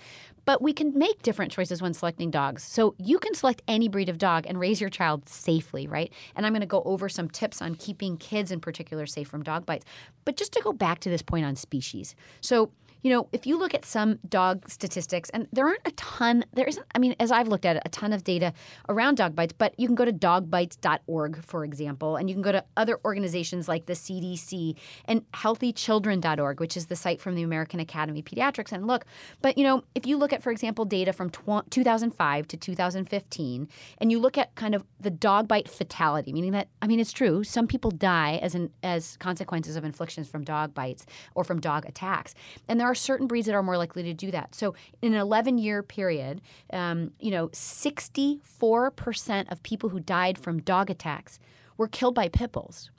But 0.47 0.61
we 0.61 0.71
can 0.71 0.97
make 0.97 1.23
different 1.23 1.51
choices 1.51 1.81
when 1.81 1.93
selecting 1.93 2.31
dogs. 2.31 2.63
So 2.63 2.95
you 2.97 3.19
can 3.19 3.33
select 3.33 3.61
any 3.67 3.89
breed 3.89 4.07
of 4.07 4.17
dog 4.17 4.45
and 4.47 4.57
raise 4.57 4.79
your 4.79 4.89
child 4.89 5.27
safely, 5.27 5.87
right? 5.87 6.09
And 6.37 6.45
I'm 6.45 6.53
going 6.53 6.61
to 6.61 6.65
go 6.65 6.81
over 6.85 7.09
some 7.09 7.27
tips 7.27 7.61
on 7.61 7.75
keeping 7.75 8.15
kids 8.15 8.49
in 8.49 8.61
particular 8.61 9.05
safe 9.07 9.27
from 9.27 9.43
dog 9.43 9.65
bites. 9.65 9.85
But 10.23 10.37
just 10.37 10.53
to 10.53 10.61
go 10.61 10.71
back 10.71 10.99
to 10.99 11.09
this 11.09 11.21
point 11.21 11.45
on 11.45 11.57
species. 11.57 12.15
So 12.39 12.71
you 13.07 13.13
know, 13.13 13.29
if 13.31 13.47
you 13.47 13.57
look 13.57 13.73
at 13.73 13.85
some 13.85 14.19
dog 14.27 14.69
statistics, 14.69 15.29
and 15.29 15.47
there 15.53 15.65
aren't 15.65 15.79
a 15.85 15.91
ton, 15.91 16.43
there 16.51 16.67
isn't, 16.67 16.85
I 16.93 16.99
mean, 16.99 17.15
as 17.21 17.31
I've 17.31 17.47
looked 17.47 17.63
at 17.63 17.77
it, 17.77 17.83
a 17.85 17.89
ton 17.89 18.11
of 18.11 18.25
data 18.25 18.51
around 18.89 19.15
dog 19.15 19.33
bites, 19.33 19.53
but 19.53 19.73
you 19.79 19.87
can 19.87 19.95
go 19.95 20.03
to 20.03 20.11
dogbites.org, 20.11 21.41
for 21.41 21.63
example, 21.63 22.17
and 22.17 22.29
you 22.29 22.35
can 22.35 22.41
go 22.41 22.51
to 22.51 22.65
other 22.75 22.99
organizations 23.05 23.69
like 23.69 23.85
the 23.85 23.93
CDC 23.93 24.75
and 25.05 25.21
healthychildren.org, 25.31 26.59
which 26.59 26.75
is 26.75 26.87
the 26.87 26.97
site 26.97 27.21
from 27.21 27.35
the 27.35 27.43
American 27.43 27.79
Academy 27.79 28.19
of 28.19 28.25
Pediatrics, 28.25 28.73
and 28.73 28.85
look. 28.85 29.05
But, 29.41 29.57
you 29.57 29.63
know, 29.63 29.85
if 29.95 30.05
you 30.05 30.17
look 30.17 30.33
at, 30.33 30.43
for 30.43 30.51
example, 30.51 30.83
data 30.83 31.13
from 31.13 31.29
tw- 31.29 31.69
2005 31.69 32.45
to 32.49 32.57
2015, 32.57 33.69
and 33.99 34.11
you 34.11 34.19
look 34.19 34.37
at 34.37 34.53
kind 34.55 34.75
of 34.75 34.83
the 34.99 35.11
dog 35.11 35.47
bite 35.47 35.69
fatality, 35.69 36.33
meaning 36.33 36.51
that, 36.51 36.67
I 36.81 36.87
mean, 36.87 36.99
it's 36.99 37.13
true, 37.13 37.45
some 37.45 37.67
people 37.67 37.89
die 37.89 38.37
as, 38.41 38.53
an, 38.53 38.69
as 38.83 39.15
consequences 39.15 39.77
of 39.77 39.85
inflictions 39.85 40.27
from 40.27 40.43
dog 40.43 40.73
bites 40.73 41.05
or 41.35 41.45
from 41.45 41.61
dog 41.61 41.85
attacks. 41.85 42.35
And 42.67 42.77
there 42.77 42.87
are 42.87 42.96
certain 42.97 43.27
breeds 43.27 43.47
that 43.47 43.55
are 43.55 43.63
more 43.63 43.77
likely 43.77 44.03
to 44.03 44.13
do 44.13 44.31
that. 44.31 44.55
So, 44.55 44.75
in 45.01 45.13
an 45.13 45.19
11 45.19 45.57
year 45.57 45.83
period, 45.83 46.41
um, 46.73 47.11
you 47.19 47.31
know, 47.31 47.47
64% 47.49 49.51
of 49.51 49.63
people 49.63 49.89
who 49.89 49.99
died 49.99 50.37
from 50.37 50.61
dog 50.61 50.89
attacks 50.89 51.39
were 51.77 51.87
killed 51.87 52.15
by 52.15 52.27
pit 52.27 52.51
bulls. 52.51 52.89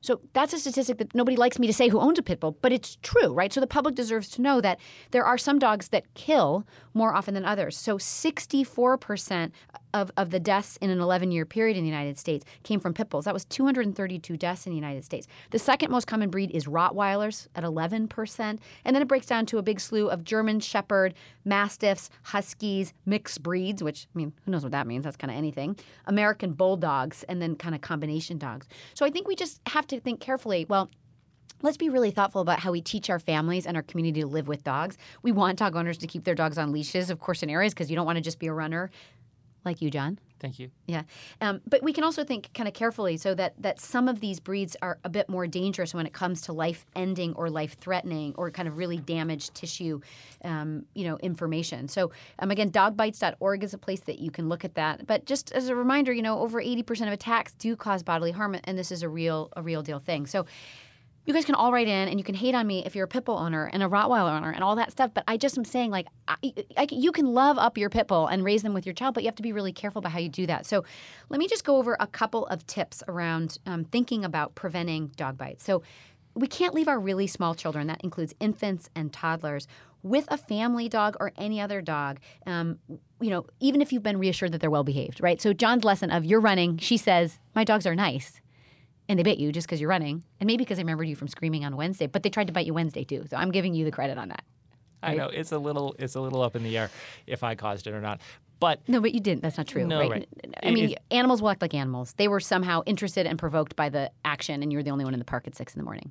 So 0.00 0.20
that's 0.32 0.52
a 0.52 0.58
statistic 0.58 0.98
that 0.98 1.14
nobody 1.14 1.36
likes 1.36 1.58
me 1.58 1.66
to 1.66 1.72
say 1.72 1.88
who 1.88 1.98
owns 1.98 2.18
a 2.18 2.22
pit 2.22 2.40
bull, 2.40 2.56
but 2.62 2.72
it's 2.72 2.96
true, 3.02 3.32
right? 3.32 3.52
So 3.52 3.60
the 3.60 3.66
public 3.66 3.94
deserves 3.94 4.28
to 4.30 4.42
know 4.42 4.60
that 4.60 4.78
there 5.10 5.24
are 5.24 5.36
some 5.36 5.58
dogs 5.58 5.88
that 5.88 6.14
kill 6.14 6.66
more 6.94 7.14
often 7.14 7.34
than 7.34 7.44
others. 7.44 7.76
So 7.76 7.98
64% 7.98 9.50
of, 9.94 10.10
of 10.16 10.30
the 10.30 10.40
deaths 10.40 10.76
in 10.80 10.90
an 10.90 11.00
11 11.00 11.30
year 11.30 11.44
period 11.44 11.76
in 11.76 11.82
the 11.82 11.88
United 11.88 12.18
States 12.18 12.44
came 12.62 12.80
from 12.80 12.94
pit 12.94 13.08
bulls. 13.10 13.24
That 13.24 13.34
was 13.34 13.44
232 13.46 14.36
deaths 14.36 14.66
in 14.66 14.70
the 14.70 14.76
United 14.76 15.04
States. 15.04 15.26
The 15.50 15.58
second 15.58 15.90
most 15.90 16.06
common 16.06 16.30
breed 16.30 16.50
is 16.50 16.66
Rottweilers 16.66 17.48
at 17.54 17.64
11%. 17.64 18.58
And 18.84 18.94
then 18.94 19.02
it 19.02 19.08
breaks 19.08 19.26
down 19.26 19.46
to 19.46 19.58
a 19.58 19.62
big 19.62 19.80
slew 19.80 20.08
of 20.08 20.24
German 20.24 20.60
Shepherd, 20.60 21.14
Mastiffs, 21.44 22.10
Huskies, 22.22 22.92
mixed 23.06 23.42
breeds, 23.42 23.82
which, 23.82 24.06
I 24.14 24.18
mean, 24.18 24.32
who 24.44 24.50
knows 24.50 24.62
what 24.62 24.72
that 24.72 24.86
means? 24.86 25.04
That's 25.04 25.16
kind 25.16 25.30
of 25.30 25.36
anything. 25.36 25.76
American 26.06 26.52
Bulldogs, 26.52 27.24
and 27.24 27.40
then 27.40 27.56
kind 27.56 27.74
of 27.74 27.80
combination 27.80 28.38
dogs. 28.38 28.68
So 28.94 29.04
I 29.04 29.10
think 29.10 29.28
we 29.28 29.36
just 29.36 29.60
have 29.66 29.86
to 29.88 30.00
think 30.00 30.20
carefully 30.20 30.66
well, 30.68 30.90
let's 31.62 31.76
be 31.76 31.88
really 31.88 32.10
thoughtful 32.10 32.40
about 32.40 32.60
how 32.60 32.70
we 32.72 32.80
teach 32.80 33.10
our 33.10 33.18
families 33.18 33.66
and 33.66 33.76
our 33.76 33.82
community 33.82 34.20
to 34.20 34.26
live 34.26 34.48
with 34.48 34.62
dogs. 34.64 34.96
We 35.22 35.32
want 35.32 35.58
dog 35.58 35.76
owners 35.76 35.98
to 35.98 36.06
keep 36.06 36.24
their 36.24 36.34
dogs 36.34 36.58
on 36.58 36.72
leashes, 36.72 37.10
of 37.10 37.18
course, 37.18 37.42
in 37.42 37.50
areas 37.50 37.74
because 37.74 37.90
you 37.90 37.96
don't 37.96 38.06
want 38.06 38.16
to 38.16 38.22
just 38.22 38.38
be 38.38 38.46
a 38.46 38.52
runner 38.52 38.90
like 39.64 39.82
you, 39.82 39.90
John. 39.90 40.18
Thank 40.40 40.58
you. 40.58 40.70
Yeah, 40.86 41.02
um, 41.40 41.60
but 41.66 41.82
we 41.82 41.92
can 41.92 42.04
also 42.04 42.22
think 42.22 42.50
kind 42.54 42.68
of 42.68 42.74
carefully 42.74 43.16
so 43.16 43.34
that 43.34 43.54
that 43.60 43.80
some 43.80 44.08
of 44.08 44.20
these 44.20 44.38
breeds 44.38 44.76
are 44.80 44.98
a 45.04 45.08
bit 45.08 45.28
more 45.28 45.46
dangerous 45.46 45.92
when 45.92 46.06
it 46.06 46.12
comes 46.12 46.42
to 46.42 46.52
life 46.52 46.86
ending 46.94 47.34
or 47.34 47.50
life 47.50 47.76
threatening 47.80 48.34
or 48.36 48.50
kind 48.50 48.68
of 48.68 48.76
really 48.76 48.98
damaged 48.98 49.54
tissue, 49.54 50.00
um, 50.44 50.84
you 50.94 51.04
know, 51.04 51.16
information. 51.18 51.88
So 51.88 52.12
um, 52.38 52.50
again, 52.50 52.70
dogbites.org 52.70 53.64
is 53.64 53.74
a 53.74 53.78
place 53.78 54.00
that 54.00 54.20
you 54.20 54.30
can 54.30 54.48
look 54.48 54.64
at 54.64 54.74
that. 54.74 55.06
But 55.06 55.26
just 55.26 55.50
as 55.52 55.68
a 55.68 55.74
reminder, 55.74 56.12
you 56.12 56.22
know, 56.22 56.38
over 56.38 56.60
eighty 56.60 56.84
percent 56.84 57.08
of 57.08 57.14
attacks 57.14 57.54
do 57.54 57.74
cause 57.74 58.02
bodily 58.02 58.30
harm, 58.30 58.56
and 58.62 58.78
this 58.78 58.92
is 58.92 59.02
a 59.02 59.08
real 59.08 59.48
a 59.56 59.62
real 59.62 59.82
deal 59.82 59.98
thing. 59.98 60.26
So 60.26 60.46
you 61.26 61.34
guys 61.34 61.44
can 61.44 61.54
all 61.54 61.72
write 61.72 61.88
in 61.88 62.08
and 62.08 62.18
you 62.18 62.24
can 62.24 62.34
hate 62.34 62.54
on 62.54 62.66
me 62.66 62.84
if 62.86 62.96
you're 62.96 63.04
a 63.04 63.08
pit 63.08 63.26
bull 63.26 63.36
owner 63.36 63.68
and 63.70 63.82
a 63.82 63.86
Rottweiler 63.86 64.34
owner 64.34 64.50
and 64.50 64.64
all 64.64 64.76
that 64.76 64.90
stuff. 64.90 65.10
But 65.12 65.24
I 65.28 65.36
just 65.36 65.58
am 65.58 65.64
saying, 65.64 65.90
like, 65.90 66.06
I, 66.26 66.36
I, 66.76 66.86
you 66.90 67.12
can 67.12 67.26
love 67.26 67.58
up 67.58 67.76
your 67.76 67.90
pit 67.90 68.06
bull 68.08 68.26
and 68.26 68.42
raise 68.42 68.62
them 68.62 68.72
with 68.72 68.86
your 68.86 68.94
child, 68.94 69.12
but 69.12 69.22
you 69.22 69.28
have 69.28 69.36
to 69.36 69.42
be 69.42 69.52
really 69.52 69.72
careful 69.72 69.98
about 69.98 70.12
how 70.12 70.20
you 70.20 70.30
do 70.30 70.46
that. 70.46 70.64
So 70.64 70.84
let 71.28 71.38
me 71.38 71.46
just 71.46 71.64
go 71.64 71.76
over 71.76 71.98
a 72.00 72.06
couple 72.06 72.46
of 72.46 72.66
tips 72.66 73.02
around 73.08 73.58
um, 73.66 73.84
thinking 73.84 74.24
about 74.24 74.54
preventing 74.54 75.08
dog 75.16 75.36
bites. 75.36 75.64
So 75.64 75.82
we 76.34 76.46
can't 76.46 76.72
leave 76.72 76.88
our 76.88 76.98
really 76.98 77.26
small 77.26 77.54
children, 77.54 77.88
that 77.88 78.00
includes 78.02 78.34
infants 78.40 78.88
and 78.94 79.12
toddlers, 79.12 79.66
with 80.02 80.24
a 80.28 80.38
family 80.38 80.88
dog 80.88 81.16
or 81.20 81.32
any 81.36 81.60
other 81.60 81.82
dog. 81.82 82.20
Um, 82.46 82.78
you 83.20 83.30
know, 83.30 83.44
even 83.60 83.82
if 83.82 83.92
you've 83.92 84.02
been 84.02 84.18
reassured 84.18 84.52
that 84.52 84.60
they're 84.60 84.70
well 84.70 84.84
behaved, 84.84 85.20
right? 85.20 85.42
So 85.42 85.52
John's 85.52 85.84
lesson 85.84 86.10
of 86.10 86.24
you're 86.24 86.40
running, 86.40 86.78
she 86.78 86.96
says, 86.96 87.38
my 87.54 87.64
dogs 87.64 87.86
are 87.86 87.94
nice 87.94 88.40
and 89.08 89.18
they 89.18 89.22
bit 89.22 89.38
you 89.38 89.52
just 89.52 89.66
because 89.66 89.80
you're 89.80 89.90
running, 89.90 90.22
and 90.40 90.46
maybe 90.46 90.58
because 90.64 90.78
I 90.78 90.82
remembered 90.82 91.08
you 91.08 91.16
from 91.16 91.28
screaming 91.28 91.64
on 91.64 91.76
Wednesday, 91.76 92.06
but 92.06 92.22
they 92.22 92.30
tried 92.30 92.46
to 92.48 92.52
bite 92.52 92.66
you 92.66 92.74
Wednesday 92.74 93.04
too. 93.04 93.24
So 93.30 93.36
I'm 93.36 93.50
giving 93.50 93.74
you 93.74 93.84
the 93.84 93.90
credit 93.90 94.18
on 94.18 94.28
that. 94.28 94.44
I 95.02 95.14
know 95.14 95.28
it's 95.28 95.52
a 95.52 95.58
little 95.58 95.94
it's 95.98 96.14
a 96.16 96.20
little 96.20 96.42
up 96.42 96.56
in 96.56 96.62
the 96.64 96.76
air 96.76 96.90
if 97.26 97.42
I 97.44 97.54
caused 97.54 97.86
it 97.86 97.94
or 97.94 98.00
not. 98.00 98.20
But 98.60 98.80
No, 98.88 99.00
but 99.00 99.14
you 99.14 99.20
didn't. 99.20 99.42
That's 99.42 99.56
not 99.56 99.68
true. 99.68 99.86
No, 99.86 100.00
right? 100.00 100.10
right. 100.10 100.28
I 100.64 100.72
mean, 100.72 100.90
it- 100.90 100.98
animals 101.12 101.40
will 101.40 101.50
act 101.50 101.62
like 101.62 101.74
animals. 101.74 102.14
They 102.16 102.26
were 102.26 102.40
somehow 102.40 102.82
interested 102.86 103.24
and 103.24 103.38
provoked 103.38 103.76
by 103.76 103.88
the 103.88 104.10
action, 104.24 104.62
and 104.64 104.72
you're 104.72 104.82
the 104.82 104.90
only 104.90 105.04
one 105.04 105.14
in 105.14 105.20
the 105.20 105.24
park 105.24 105.46
at 105.46 105.54
six 105.54 105.74
in 105.74 105.78
the 105.78 105.84
morning. 105.84 106.10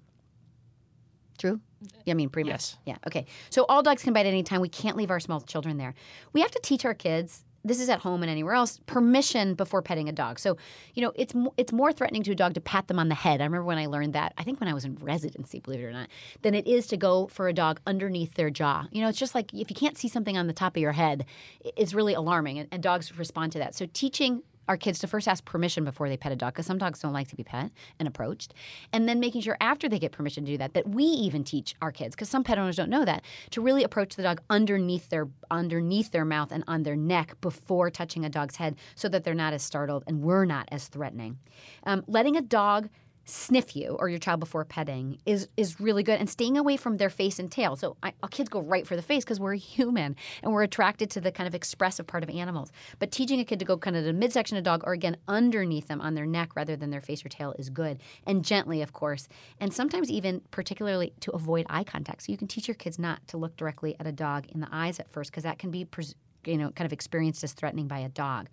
True? 1.37 1.59
Yeah, 2.05 2.11
I 2.11 2.13
mean, 2.15 2.29
pretty 2.29 2.49
Yes. 2.49 2.77
much. 2.77 2.81
Yeah. 2.87 2.97
Okay. 3.07 3.25
So 3.49 3.65
all 3.69 3.83
dogs 3.83 4.01
can 4.01 4.13
bite 4.13 4.21
at 4.21 4.27
any 4.27 4.41
time. 4.43 4.61
We 4.61 4.69
can't 4.69 4.95
leave 4.97 5.11
our 5.11 5.19
small 5.19 5.41
children 5.41 5.77
there. 5.77 5.93
We 6.33 6.41
have 6.41 6.49
to 6.51 6.59
teach 6.63 6.83
our 6.85 6.93
kids. 6.95 7.43
This 7.67 7.79
is 7.79 7.89
at 7.89 7.99
home 7.99 8.23
and 8.23 8.29
anywhere 8.29 8.53
else. 8.53 8.79
Permission 8.85 9.53
before 9.53 9.81
petting 9.81 10.07
a 10.07 10.11
dog. 10.11 10.39
So, 10.39 10.57
you 10.93 11.01
know, 11.01 11.11
it's 11.15 11.33
it's 11.57 11.73
more 11.73 11.91
threatening 11.91 12.23
to 12.23 12.31
a 12.31 12.35
dog 12.35 12.53
to 12.53 12.61
pat 12.61 12.87
them 12.87 12.99
on 12.99 13.09
the 13.09 13.15
head. 13.15 13.41
I 13.41 13.43
remember 13.43 13.65
when 13.65 13.77
I 13.77 13.87
learned 13.87 14.13
that. 14.13 14.33
I 14.37 14.43
think 14.43 14.59
when 14.59 14.69
I 14.69 14.73
was 14.73 14.85
in 14.85 14.95
residency, 14.95 15.59
believe 15.59 15.81
it 15.81 15.83
or 15.83 15.91
not, 15.91 16.07
than 16.41 16.55
it 16.55 16.67
is 16.67 16.87
to 16.87 16.97
go 16.97 17.27
for 17.27 17.47
a 17.47 17.53
dog 17.53 17.79
underneath 17.85 18.35
their 18.35 18.49
jaw. 18.49 18.87
You 18.91 19.01
know, 19.01 19.09
it's 19.09 19.19
just 19.19 19.35
like 19.35 19.53
if 19.53 19.69
you 19.69 19.75
can't 19.75 19.97
see 19.97 20.07
something 20.07 20.37
on 20.37 20.47
the 20.47 20.53
top 20.53 20.75
of 20.75 20.81
your 20.81 20.93
head, 20.93 21.25
it's 21.61 21.93
really 21.93 22.13
alarming, 22.13 22.59
and, 22.59 22.69
and 22.71 22.81
dogs 22.81 23.17
respond 23.17 23.51
to 23.53 23.59
that. 23.59 23.75
So, 23.75 23.87
teaching 23.93 24.43
our 24.67 24.77
kids 24.77 24.99
to 24.99 25.07
first 25.07 25.27
ask 25.27 25.45
permission 25.45 25.83
before 25.83 26.09
they 26.09 26.17
pet 26.17 26.31
a 26.31 26.35
dog 26.35 26.53
because 26.53 26.65
some 26.65 26.77
dogs 26.77 26.99
don't 26.99 27.13
like 27.13 27.27
to 27.29 27.35
be 27.35 27.43
pet 27.43 27.71
and 27.99 28.07
approached. 28.07 28.53
And 28.93 29.07
then 29.07 29.19
making 29.19 29.41
sure 29.41 29.57
after 29.61 29.89
they 29.89 29.99
get 29.99 30.11
permission 30.11 30.45
to 30.45 30.51
do 30.51 30.57
that 30.57 30.73
that 30.73 30.89
we 30.89 31.03
even 31.03 31.43
teach 31.43 31.75
our 31.81 31.91
kids 31.91 32.15
because 32.15 32.29
some 32.29 32.43
pet 32.43 32.57
owners 32.57 32.75
don't 32.75 32.89
know 32.89 33.05
that 33.05 33.23
to 33.51 33.61
really 33.61 33.83
approach 33.83 34.15
the 34.15 34.23
dog 34.23 34.41
underneath 34.49 35.09
their 35.09 35.27
underneath 35.49 36.11
their 36.11 36.25
mouth 36.25 36.51
and 36.51 36.63
on 36.67 36.83
their 36.83 36.95
neck 36.95 37.39
before 37.41 37.89
touching 37.89 38.25
a 38.25 38.29
dog's 38.29 38.57
head 38.57 38.75
so 38.95 39.07
that 39.09 39.23
they're 39.23 39.33
not 39.33 39.53
as 39.53 39.63
startled 39.63 40.03
and 40.07 40.21
we're 40.21 40.45
not 40.45 40.67
as 40.71 40.87
threatening. 40.87 41.37
Um, 41.83 42.03
letting 42.07 42.35
a 42.35 42.41
dog 42.41 42.89
sniff 43.29 43.75
you 43.75 43.89
or 43.99 44.07
your 44.07 44.19
child 44.19 44.39
before 44.39 44.63
petting 44.63 45.19
is 45.25 45.49
is 45.57 45.81
really 45.81 46.01
good 46.01 46.17
and 46.19 46.29
staying 46.29 46.57
away 46.57 46.77
from 46.77 46.95
their 46.97 47.09
face 47.09 47.39
and 47.39 47.51
tail. 47.51 47.75
So 47.75 47.97
I, 48.01 48.13
our 48.23 48.29
kids 48.29 48.47
go 48.47 48.61
right 48.61 48.87
for 48.87 48.95
the 48.95 49.01
face 49.01 49.23
because 49.23 49.39
we're 49.39 49.53
human 49.55 50.15
and 50.41 50.53
we're 50.53 50.63
attracted 50.63 51.09
to 51.11 51.21
the 51.21 51.31
kind 51.31 51.47
of 51.47 51.53
expressive 51.53 52.07
part 52.07 52.23
of 52.23 52.29
animals. 52.29 52.71
But 52.99 53.11
teaching 53.11 53.39
a 53.39 53.45
kid 53.45 53.59
to 53.59 53.65
go 53.65 53.77
kind 53.77 53.97
of 53.97 54.05
the 54.05 54.13
midsection 54.13 54.57
of 54.57 54.63
dog 54.63 54.83
or 54.85 54.93
again 54.93 55.17
underneath 55.27 55.87
them 55.87 55.99
on 55.99 56.15
their 56.15 56.25
neck 56.25 56.55
rather 56.55 56.77
than 56.77 56.89
their 56.89 57.01
face 57.01 57.23
or 57.25 57.29
tail 57.29 57.53
is 57.59 57.69
good 57.69 57.99
and 58.25 58.45
gently 58.45 58.81
of 58.81 58.93
course 58.93 59.27
and 59.59 59.73
sometimes 59.73 60.09
even 60.09 60.41
particularly 60.51 61.13
to 61.19 61.31
avoid 61.31 61.65
eye 61.69 61.83
contact. 61.83 62.23
So 62.23 62.31
you 62.31 62.37
can 62.37 62.47
teach 62.47 62.67
your 62.67 62.75
kids 62.75 62.97
not 62.97 63.27
to 63.27 63.37
look 63.37 63.57
directly 63.57 63.95
at 63.99 64.07
a 64.07 64.11
dog 64.11 64.47
in 64.47 64.61
the 64.61 64.69
eyes 64.71 64.99
at 64.99 65.09
first 65.09 65.31
because 65.31 65.43
that 65.43 65.59
can 65.59 65.69
be 65.69 65.83
pres- 65.83 66.15
you 66.45 66.57
know 66.57 66.71
kind 66.71 66.85
of 66.85 66.93
experienced 66.93 67.43
as 67.43 67.53
threatening 67.53 67.87
by 67.87 67.99
a 67.99 68.09
dog. 68.09 68.47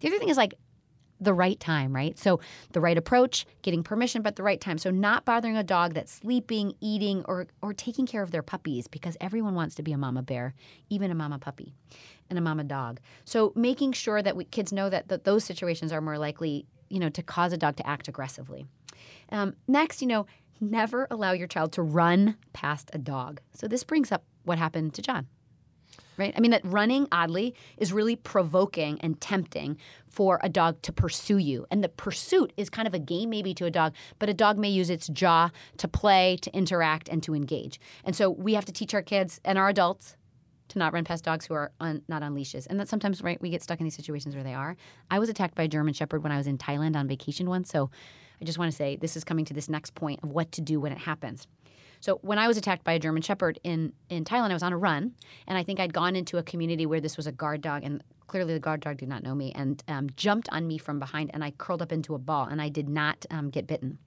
The 0.00 0.08
other 0.08 0.18
thing 0.18 0.28
is 0.28 0.36
like 0.36 0.54
the 1.20 1.34
right 1.34 1.60
time, 1.60 1.94
right? 1.94 2.18
So 2.18 2.40
the 2.72 2.80
right 2.80 2.96
approach, 2.96 3.46
getting 3.62 3.82
permission, 3.82 4.22
but 4.22 4.36
the 4.36 4.42
right 4.42 4.60
time. 4.60 4.78
So 4.78 4.90
not 4.90 5.24
bothering 5.24 5.56
a 5.56 5.62
dog 5.62 5.94
that's 5.94 6.12
sleeping, 6.12 6.74
eating, 6.80 7.24
or 7.26 7.46
or 7.62 7.74
taking 7.74 8.06
care 8.06 8.22
of 8.22 8.30
their 8.30 8.42
puppies 8.42 8.86
because 8.88 9.16
everyone 9.20 9.54
wants 9.54 9.74
to 9.76 9.82
be 9.82 9.92
a 9.92 9.98
mama 9.98 10.22
bear, 10.22 10.54
even 10.88 11.10
a 11.10 11.14
mama 11.14 11.38
puppy, 11.38 11.74
and 12.28 12.38
a 12.38 12.42
mama 12.42 12.64
dog. 12.64 13.00
So 13.24 13.52
making 13.54 13.92
sure 13.92 14.22
that 14.22 14.36
we, 14.36 14.44
kids 14.44 14.72
know 14.72 14.88
that, 14.88 15.08
that 15.08 15.24
those 15.24 15.44
situations 15.44 15.92
are 15.92 16.00
more 16.00 16.18
likely, 16.18 16.66
you 16.88 16.98
know, 16.98 17.10
to 17.10 17.22
cause 17.22 17.52
a 17.52 17.58
dog 17.58 17.76
to 17.76 17.86
act 17.86 18.08
aggressively. 18.08 18.66
Um, 19.30 19.54
next, 19.68 20.00
you 20.00 20.08
know, 20.08 20.26
never 20.60 21.06
allow 21.10 21.32
your 21.32 21.46
child 21.46 21.72
to 21.72 21.82
run 21.82 22.36
past 22.52 22.90
a 22.92 22.98
dog. 22.98 23.40
So 23.52 23.68
this 23.68 23.84
brings 23.84 24.12
up 24.12 24.24
what 24.44 24.58
happened 24.58 24.94
to 24.94 25.02
John 25.02 25.26
right? 26.16 26.34
I 26.36 26.40
mean, 26.40 26.50
that 26.50 26.64
running, 26.64 27.08
oddly, 27.10 27.54
is 27.78 27.92
really 27.92 28.16
provoking 28.16 29.00
and 29.00 29.20
tempting 29.20 29.78
for 30.06 30.38
a 30.42 30.48
dog 30.48 30.80
to 30.82 30.92
pursue 30.92 31.38
you. 31.38 31.66
And 31.70 31.82
the 31.82 31.88
pursuit 31.88 32.52
is 32.56 32.68
kind 32.68 32.86
of 32.86 32.94
a 32.94 32.98
game, 32.98 33.30
maybe, 33.30 33.54
to 33.54 33.64
a 33.64 33.70
dog, 33.70 33.94
but 34.18 34.28
a 34.28 34.34
dog 34.34 34.58
may 34.58 34.68
use 34.68 34.90
its 34.90 35.08
jaw 35.08 35.50
to 35.78 35.88
play, 35.88 36.36
to 36.42 36.54
interact, 36.54 37.08
and 37.08 37.22
to 37.22 37.34
engage. 37.34 37.80
And 38.04 38.14
so 38.14 38.30
we 38.30 38.54
have 38.54 38.64
to 38.66 38.72
teach 38.72 38.94
our 38.94 39.02
kids 39.02 39.40
and 39.44 39.58
our 39.58 39.68
adults 39.68 40.16
to 40.68 40.78
not 40.78 40.92
run 40.92 41.04
past 41.04 41.24
dogs 41.24 41.46
who 41.46 41.54
are 41.54 41.72
on, 41.80 42.02
not 42.08 42.22
on 42.22 42.34
leashes. 42.34 42.66
And 42.66 42.78
that 42.78 42.88
sometimes, 42.88 43.22
right, 43.22 43.40
we 43.40 43.50
get 43.50 43.62
stuck 43.62 43.80
in 43.80 43.84
these 43.84 43.96
situations 43.96 44.34
where 44.34 44.44
they 44.44 44.54
are. 44.54 44.76
I 45.10 45.18
was 45.18 45.28
attacked 45.28 45.54
by 45.54 45.64
a 45.64 45.68
German 45.68 45.94
Shepherd 45.94 46.22
when 46.22 46.32
I 46.32 46.36
was 46.36 46.46
in 46.46 46.58
Thailand 46.58 46.96
on 46.96 47.08
vacation 47.08 47.48
once. 47.48 47.70
So 47.70 47.90
I 48.40 48.44
just 48.44 48.58
want 48.58 48.70
to 48.70 48.76
say 48.76 48.96
this 48.96 49.16
is 49.16 49.24
coming 49.24 49.44
to 49.46 49.54
this 49.54 49.68
next 49.68 49.94
point 49.94 50.20
of 50.22 50.30
what 50.30 50.52
to 50.52 50.60
do 50.60 50.80
when 50.80 50.92
it 50.92 50.98
happens. 50.98 51.46
So 52.00 52.18
when 52.22 52.38
I 52.38 52.48
was 52.48 52.56
attacked 52.56 52.84
by 52.84 52.92
a 52.92 52.98
German 52.98 53.22
Shepherd 53.22 53.60
in 53.62 53.92
in 54.08 54.24
Thailand, 54.24 54.50
I 54.50 54.54
was 54.54 54.62
on 54.62 54.72
a 54.72 54.78
run, 54.78 55.14
and 55.46 55.56
I 55.56 55.62
think 55.62 55.78
I'd 55.80 55.92
gone 55.92 56.16
into 56.16 56.38
a 56.38 56.42
community 56.42 56.86
where 56.86 57.00
this 57.00 57.16
was 57.16 57.26
a 57.26 57.32
guard 57.32 57.60
dog, 57.60 57.84
and 57.84 58.02
clearly 58.26 58.54
the 58.54 58.60
guard 58.60 58.80
dog 58.80 58.96
did 58.96 59.08
not 59.08 59.22
know 59.22 59.34
me, 59.34 59.52
and 59.54 59.82
um, 59.88 60.08
jumped 60.16 60.48
on 60.50 60.66
me 60.66 60.78
from 60.78 60.98
behind, 60.98 61.30
and 61.34 61.44
I 61.44 61.50
curled 61.52 61.82
up 61.82 61.92
into 61.92 62.14
a 62.14 62.18
ball, 62.18 62.46
and 62.46 62.60
I 62.60 62.68
did 62.68 62.88
not 62.88 63.26
um, 63.30 63.50
get 63.50 63.66
bitten. 63.66 63.98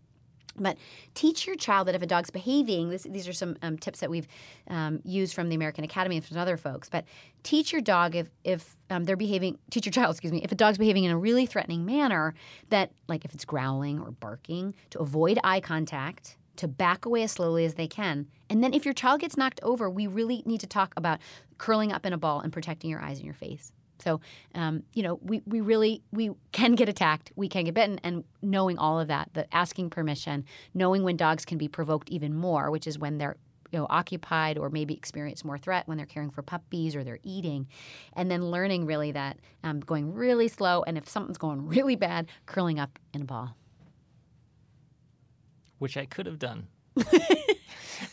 But 0.56 0.78
teach 1.16 1.48
your 1.48 1.56
child 1.56 1.88
that 1.88 1.96
if 1.96 2.04
a 2.04 2.06
dog's 2.06 2.30
behaving, 2.30 2.90
this, 2.90 3.04
these 3.10 3.28
are 3.28 3.34
some 3.34 3.58
um, 3.64 3.78
tips 3.78 4.02
that 4.02 4.10
we've 4.10 4.28
um, 4.68 5.00
used 5.04 5.34
from 5.34 5.50
the 5.50 5.56
American 5.56 5.84
Academy 5.84 6.18
and 6.18 6.26
from 6.26 6.38
other 6.38 6.58
folks. 6.58 6.90
But 6.90 7.06
teach 7.42 7.72
your 7.72 7.82
dog 7.82 8.16
if 8.16 8.30
if 8.44 8.76
um, 8.90 9.04
they're 9.04 9.16
behaving, 9.16 9.58
teach 9.72 9.86
your 9.86 9.94
child, 9.94 10.12
excuse 10.12 10.32
me, 10.32 10.44
if 10.44 10.52
a 10.52 10.56
dog's 10.56 10.78
behaving 10.78 11.06
in 11.06 11.12
a 11.12 11.18
really 11.18 11.48
threatening 11.48 11.86
manner, 11.86 12.36
that 12.70 12.92
like 13.08 13.26
if 13.26 13.34
it's 13.34 13.46
growling 13.46 14.00
or 14.00 14.12
barking, 14.12 14.76
to 14.92 15.00
avoid 15.00 15.40
eye 15.44 15.60
contact, 15.60 16.38
to 16.58 16.68
back 16.68 17.06
away 17.06 17.24
as 17.24 17.32
slowly 17.32 17.66
as 17.66 17.76
they 17.76 17.88
can. 17.88 18.28
And 18.50 18.64
then 18.64 18.74
if 18.74 18.86
your 18.86 18.94
child 18.94 19.22
gets 19.22 19.38
knocked 19.38 19.60
over, 19.64 19.90
we 19.90 20.08
really 20.08 20.44
need 20.46 20.60
to 20.62 20.68
talk 20.68 20.94
about 20.96 21.20
curling 21.58 21.92
up 21.92 22.06
in 22.06 22.14
a 22.14 22.18
ball 22.18 22.40
and 22.42 22.54
protecting 22.54 22.90
your 22.90 23.02
eyes 23.02 23.18
and 23.18 23.26
your 23.26 23.34
face. 23.34 23.72
So, 24.00 24.20
um, 24.54 24.84
you 24.94 25.02
know, 25.04 25.20
we, 25.22 25.42
we 25.46 25.62
really 25.62 26.04
we 26.12 26.32
can 26.52 26.76
get 26.76 26.90
attacked, 26.90 27.32
we 27.36 27.48
can 27.48 27.66
get 27.66 27.74
bitten, 27.74 28.00
and 28.04 28.24
knowing 28.42 28.78
all 28.78 29.00
of 29.00 29.08
that, 29.08 29.30
the 29.34 29.54
asking 29.56 29.92
permission, 29.92 30.46
knowing 30.74 31.04
when 31.04 31.16
dogs 31.16 31.46
can 31.46 31.58
be 31.58 31.68
provoked 31.68 32.10
even 32.10 32.36
more, 32.36 32.70
which 32.70 32.86
is 32.86 33.00
when 33.00 33.18
they're 33.18 33.38
you 33.72 33.80
know 33.80 33.88
occupied 33.90 34.58
or 34.58 34.70
maybe 34.70 34.94
experience 34.94 35.44
more 35.44 35.58
threat 35.58 35.88
when 35.88 35.98
they're 35.98 36.06
caring 36.06 36.30
for 36.30 36.42
puppies 36.42 36.96
or 36.96 37.04
they're 37.04 37.20
eating, 37.24 37.68
and 38.14 38.30
then 38.30 38.52
learning 38.52 38.86
really 38.86 39.12
that 39.14 39.38
um, 39.64 39.80
going 39.80 40.14
really 40.14 40.48
slow, 40.48 40.84
and 40.84 40.98
if 40.98 41.08
something's 41.08 41.38
going 41.38 41.66
really 41.68 41.96
bad, 41.96 42.28
curling 42.46 42.80
up 42.80 43.00
in 43.14 43.22
a 43.22 43.26
ball. 43.26 43.56
Which 45.84 45.98
I 45.98 46.06
could 46.06 46.25
have 46.28 46.40
done, 46.40 46.68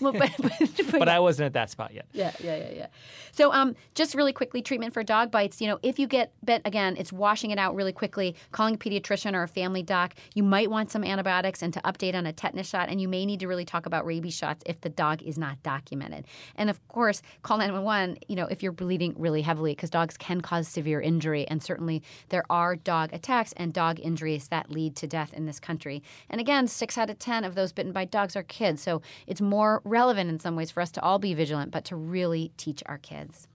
Well, 0.01 0.13
but, 0.13 0.31
but, 0.39 0.53
but 0.91 0.99
but 0.99 1.09
I 1.09 1.21
wasn't 1.21 1.47
at 1.47 1.53
that 1.55 1.71
spot 1.71 1.93
yet. 1.93 2.07
Yeah, 2.13 2.33
yeah, 2.43 2.57
yeah, 2.57 2.71
yeah. 2.75 2.87
So, 3.33 3.53
um, 3.53 3.77
just 3.95 4.15
really 4.15 4.33
quickly, 4.33 4.63
treatment 4.63 4.93
for 4.93 5.03
dog 5.03 5.31
bites. 5.31 5.61
You 5.61 5.69
know, 5.69 5.79
if 5.83 5.99
you 5.99 6.07
get 6.07 6.33
bit 6.45 6.63
again, 6.65 6.97
it's 6.99 7.13
washing 7.13 7.51
it 7.51 7.59
out 7.59 7.75
really 7.75 7.93
quickly, 7.93 8.35
calling 8.53 8.75
a 8.75 8.79
pediatrician 8.79 9.35
or 9.35 9.43
a 9.43 9.49
family 9.49 9.83
doc. 9.83 10.15
You 10.35 10.43
might 10.43 10.71
want 10.71 10.91
some 10.91 11.05
antibiotics 11.05 11.63
and 11.63 11.73
to 11.75 11.81
update 11.81 12.15
on 12.15 12.27
a 12.27 12.33
tetanus 12.33 12.69
shot, 12.69 12.89
and 12.89 13.01
you 13.01 13.09
may 13.09 13.27
need 13.27 13.41
to 13.41 13.49
really 13.49 13.65
talk 13.65 13.87
about 13.87 14.07
rabies 14.07 14.35
shots 14.35 14.63
if 14.67 14.81
the 14.81 14.89
dog 14.89 15.23
is 15.23 15.39
not 15.39 15.63
documented. 15.63 16.27
And 16.57 16.71
of 16.71 16.87
course, 16.89 17.23
call 17.43 17.59
911. 17.59 18.19
You 18.29 18.37
know, 18.37 18.47
if 18.47 18.63
you're 18.63 18.73
bleeding 18.73 19.15
really 19.17 19.43
heavily, 19.43 19.73
because 19.73 19.91
dogs 19.91 20.17
can 20.17 20.41
cause 20.41 20.69
severe 20.69 21.01
injury, 21.01 21.47
and 21.49 21.63
certainly 21.63 22.03
there 22.31 22.45
are 22.51 22.77
dog 22.77 23.13
attacks 23.13 23.53
and 23.57 23.73
dog 23.73 24.01
injuries 24.01 24.49
that 24.49 24.71
lead 24.71 24.97
to 24.97 25.07
death 25.07 25.33
in 25.33 25.47
this 25.47 25.61
country. 25.61 26.03
And 26.29 26.41
again, 26.41 26.67
six 26.67 26.99
out 26.99 27.11
of 27.11 27.19
ten 27.19 27.45
of 27.45 27.55
those 27.55 27.73
bitten 27.73 27.93
by 27.93 28.05
dogs 28.05 28.37
are 28.37 28.43
kids, 28.43 28.83
so 28.83 29.03
it's 29.27 29.41
more 29.41 29.81
relevant 29.91 30.31
in 30.31 30.39
some 30.39 30.57
ways 30.57 30.71
for 30.71 30.81
us 30.81 30.91
to 30.93 31.03
all 31.03 31.19
be 31.19 31.35
vigilant, 31.35 31.71
but 31.71 31.85
to 31.87 31.97
really 31.97 32.53
teach 32.57 32.83
our 32.87 32.99
kids. 32.99 33.49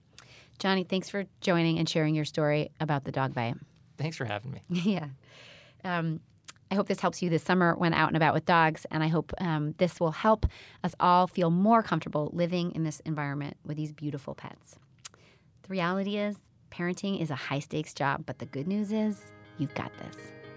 Johnny, 0.58 0.84
thanks 0.84 1.10
for 1.10 1.24
joining 1.40 1.78
and 1.78 1.88
sharing 1.88 2.14
your 2.14 2.24
story 2.24 2.70
about 2.80 3.04
the 3.04 3.12
dog 3.12 3.34
bite. 3.34 3.56
Thanks 3.98 4.16
for 4.16 4.24
having 4.24 4.52
me. 4.52 4.62
yeah. 4.68 5.08
Um, 5.84 6.20
I 6.70 6.74
hope 6.74 6.88
this 6.88 7.00
helps 7.00 7.22
you 7.22 7.30
this 7.30 7.42
summer 7.42 7.74
when 7.76 7.94
out 7.94 8.08
and 8.08 8.16
about 8.16 8.34
with 8.34 8.44
dogs, 8.44 8.86
and 8.90 9.02
I 9.02 9.08
hope 9.08 9.32
um, 9.38 9.74
this 9.78 10.00
will 10.00 10.10
help 10.10 10.46
us 10.82 10.94
all 10.98 11.26
feel 11.26 11.50
more 11.50 11.82
comfortable 11.82 12.30
living 12.32 12.72
in 12.74 12.82
this 12.82 13.00
environment 13.00 13.56
with 13.64 13.76
these 13.76 13.92
beautiful 13.92 14.34
pets. 14.34 14.76
The 15.62 15.68
reality 15.68 16.16
is, 16.16 16.36
parenting 16.70 17.20
is 17.20 17.30
a 17.30 17.36
high 17.36 17.60
stakes 17.60 17.94
job, 17.94 18.24
but 18.26 18.38
the 18.38 18.46
good 18.46 18.66
news 18.66 18.92
is, 18.92 19.20
you've 19.58 19.74
got 19.74 19.92
this. 19.98 20.35